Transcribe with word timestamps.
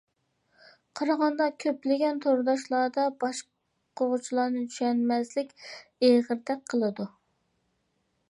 قارىغاندا 0.99 1.45
كۆپلىگەن 1.63 2.21
تورداشلاردا 2.25 3.03
باشقۇرغۇچىلارنى 3.23 4.63
چۈشەنمەسلىك 4.71 5.53
ئېغىردەك 6.09 6.65
قىلىدۇ. 6.73 7.07